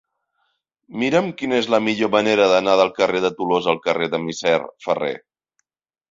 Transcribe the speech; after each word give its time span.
Mira'm 1.01 1.27
quina 1.41 1.59
és 1.63 1.67
la 1.73 1.79
millor 1.87 2.09
manera 2.15 2.47
d'anar 2.51 2.73
del 2.81 2.89
carrer 2.99 3.21
de 3.25 3.31
Tolosa 3.41 3.69
al 3.73 3.81
carrer 3.89 4.07
del 4.15 4.23
Misser 4.23 4.55
Ferrer. 4.87 5.11